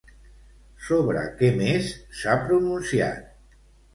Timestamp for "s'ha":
2.21-2.37